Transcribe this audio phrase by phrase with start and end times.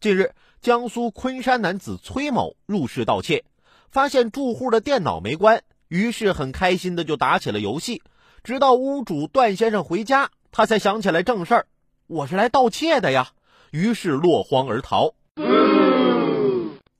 [0.00, 3.44] 近日，江苏昆山男子崔某入室盗窃，
[3.90, 8.00] 发现住户的电脑没关，于是很开心的就打起了游戏。
[8.44, 11.66] 直到屋主段先生回家，他才想起来正事儿：
[12.06, 13.30] 我是来盗窃的呀。
[13.72, 15.14] 于是落荒而逃。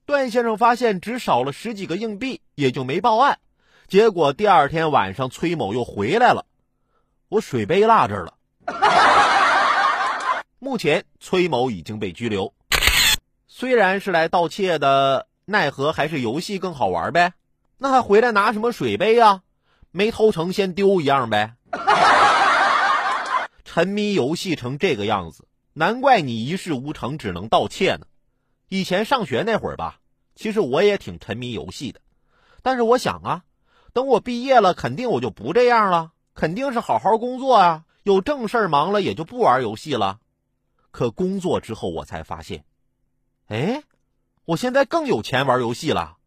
[0.04, 3.38] 段先生发现只少了十几个硬币，也就没报案。
[3.86, 6.46] 结果第二天晚上，崔某又回来了，
[7.28, 8.34] 我水杯落这儿了。
[10.58, 12.52] 目前，崔某已经被拘留。
[13.58, 17.32] 虽然是来盗窃的，奈何还是游戏更好玩呗？
[17.76, 19.42] 那还回来拿什么水杯呀？
[19.90, 21.56] 没偷成先丢一样呗。
[23.64, 28.06] 沉迷游戏成这个样子，难怪你一事无成，只能盗窃呢。
[28.68, 29.98] 以前上学那会儿吧，
[30.36, 32.00] 其实我也挺沉迷游戏的，
[32.62, 33.42] 但是我想啊，
[33.92, 40.20] 等我毕业了，肯定我就不这样了，肯定是好好工作啊，有正事儿忙了，也就不玩游戏了。
[40.92, 42.62] 可工作之后，我才发现。
[43.48, 43.82] 哎，
[44.44, 46.18] 我现在更有钱玩游戏了。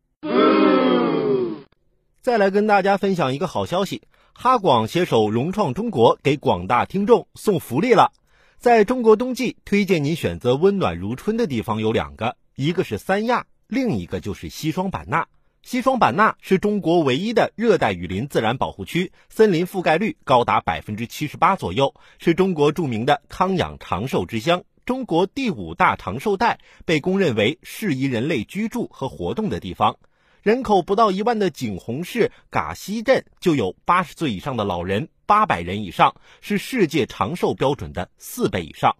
[2.20, 4.02] 再来跟大家分享一个好消息，
[4.34, 8.12] 哈广携手融创中国给广大听众送福利了。
[8.58, 15.28] 在中国冬季，推荐您选择温暖如春的地方有两个，一个是三亚，另一个就是西双版纳。
[15.62, 24.64] 西双版纳是中国唯一的热带雨林自然保护区，森林覆盖率高达百分之七十八左右，是中国著名的康养长寿之乡。
[24.92, 29.96] 中国第五大长寿带被公认为适宜人类居住和活动的地方。
[30.42, 38.98] 人口不到一万的景洪市嘎西镇就有八十岁以上的老人八百人以上，是世界长寿标准的四倍以上。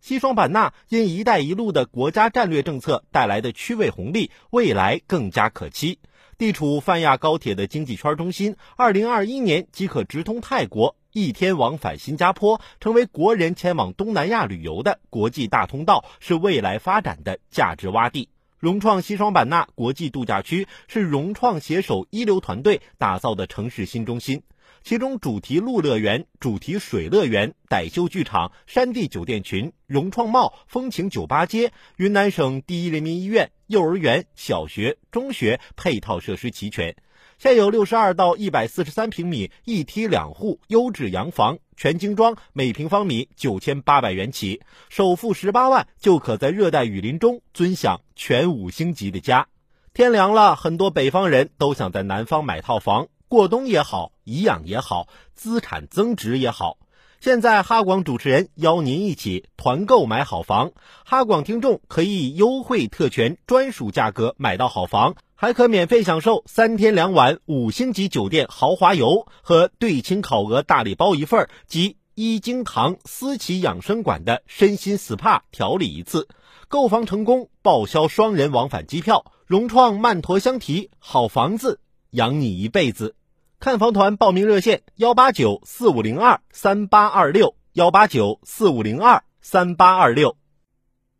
[0.00, 5.98] 西双版纳因“一带一路”的国家战略政策带来的区位红利，未来更加可期。
[6.38, 10.96] 地处泛亚高铁的经济圈中心，二零二一年即可直通泰国。
[11.12, 18.28] 一天往返新加坡，成为国人前往东南亚旅游的国际大通道，是未来发展的价值洼地。
[18.58, 24.42] 融创西双版纳国际度假区是融创携手一流团队打造的城市新中心，
[24.84, 36.94] 其中主题陆乐园、主题水乐园、傣秀剧场、山地酒店群、融创茂、风情酒吧街、云南省第一人民医院、幼儿园、小学、中学配套设施齐全。
[37.42, 49.46] 现有六十二到一百四十三平米一梯两户优质洋房，全精装，每平方米九千八百元起，首付十八万就可在热带雨林中尊享全五星级的家。
[49.94, 56.76] 天凉了，很多北方人都想在南方买套房，过冬也好，颐养也好，资产增值也好。
[57.20, 60.72] 现在哈广主持人邀您一起团购买好房，
[61.04, 65.16] 哈广听众可以优惠特权专属价格买到好房。
[65.34, 76.26] 还可免费享受三天两晚五星级酒店豪华游和对清烤鹅大礼包一份及一经堂思琪养生馆的身心 SPA 调理一次。
[76.68, 81.80] 购房成功报销双人往返机票，融创曼陀香缇好房子
[82.12, 83.14] 养你一辈子。
[83.60, 90.38] 看房团报名热线：幺八九四五零二三八二六幺八九四五零二三八二六。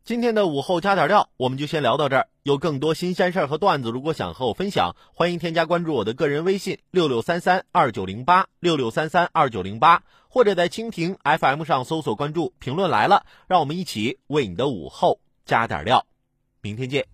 [0.05, 2.29] 今天的午后加点料，我们就先聊到这儿。
[2.43, 16.06] 有更多新鲜事儿和段子，如果想和我分享，欢迎添加关注我的个人微信六六三三二九零八六六三三二九零八，或者在蜻蜓 FM 上搜索关注“评论来了”，让我们一起为你的午后加点料。
[16.62, 17.06] 明天见。